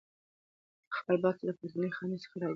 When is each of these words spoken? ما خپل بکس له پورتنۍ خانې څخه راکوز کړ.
ما 0.03 0.89
خپل 0.99 1.15
بکس 1.23 1.39
له 1.47 1.53
پورتنۍ 1.57 1.89
خانې 1.97 2.17
څخه 2.23 2.35
راکوز 2.37 2.49
کړ. 2.49 2.49